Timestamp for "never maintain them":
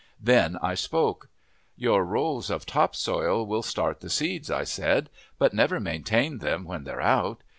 5.53-6.65